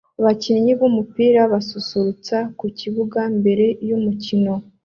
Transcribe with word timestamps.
Abakinnyi 0.19 0.71
b'umupira 0.79 1.41
basusurutsa 1.53 2.37
mu 2.59 2.67
kibuga 2.79 3.19
mbere 3.37 3.65
yumukino 3.87 4.53